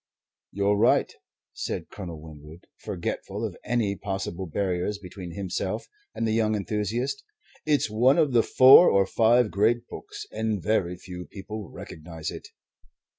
[0.51, 1.13] "You're right,"
[1.53, 5.85] said Colonel Winwood, forgetful of any possible barriers between himself
[6.15, 7.23] and the young enthusiast.
[7.67, 12.47] "It's one of the four or five great books, and very few people recognize it."